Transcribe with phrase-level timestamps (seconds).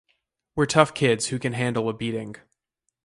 [0.55, 2.37] We're tough kids who can handle a beating.